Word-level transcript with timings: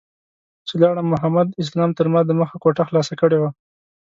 چې 0.67 0.73
لاړم 0.81 1.07
محمد 1.13 1.47
اسلام 1.61 1.89
تر 1.97 2.05
ما 2.13 2.21
دمخه 2.25 2.55
کوټه 2.63 2.83
خلاصه 2.89 3.13
کړې 3.21 3.37
وه. 3.39 3.49